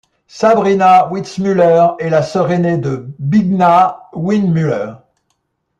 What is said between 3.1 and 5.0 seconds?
Bigna Windmüller.